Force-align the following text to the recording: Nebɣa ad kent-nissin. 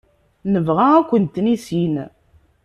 Nebɣa 0.53 0.85
ad 0.97 1.05
kent-nissin. 1.09 1.95